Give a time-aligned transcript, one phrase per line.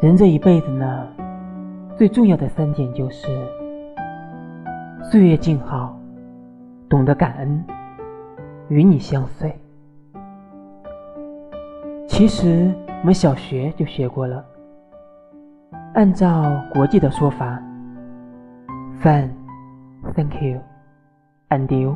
[0.00, 1.06] 人这一辈子呢
[1.98, 3.28] 最重要的三点就是
[5.02, 5.94] 岁月静好
[6.88, 7.62] 懂得感恩
[8.70, 9.54] 与你相随。
[12.08, 14.42] 其实我们小学就学过了
[15.92, 17.62] 按照国际的说法
[19.02, 19.28] fine
[20.14, 20.58] thank you
[21.50, 21.94] and you